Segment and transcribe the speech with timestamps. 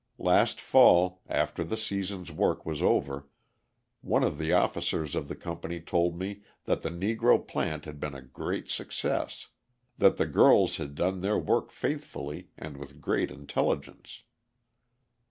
[0.17, 3.27] Last fall, after the season's work was over,
[4.01, 8.15] one of the officers of the company told me that the Negro plant had been
[8.15, 9.49] a great success,
[9.99, 14.23] that the girls had done their work faithfully and with great intelligence.